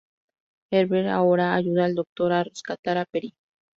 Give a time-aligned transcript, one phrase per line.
[0.71, 3.35] Herbert ahora ayuda al Doctor a rescatar a Peri.